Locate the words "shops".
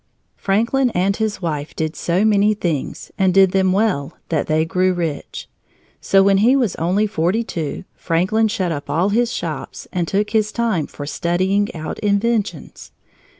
9.31-9.87